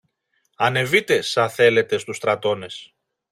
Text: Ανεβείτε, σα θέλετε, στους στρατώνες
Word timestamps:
Ανεβείτε, 0.55 1.21
σα 1.21 1.49
θέλετε, 1.49 1.97
στους 1.97 2.17
στρατώνες 2.17 2.95